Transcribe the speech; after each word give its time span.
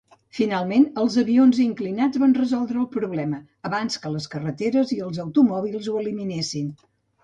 Finalment, 0.35 0.87
els 1.01 1.17
avions 1.23 1.59
inclinats 1.65 2.21
van 2.25 2.33
resoldre 2.39 2.81
el 2.85 2.89
problema, 2.97 3.43
abans 3.73 4.01
que 4.07 4.15
les 4.17 4.31
carreteres 4.35 4.99
i 5.01 5.03
els 5.11 5.25
automòbils 5.29 5.95
ho 5.97 6.05
eliminessin. 6.07 6.79